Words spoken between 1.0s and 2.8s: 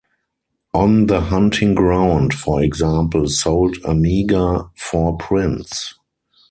the Hunting Ground", for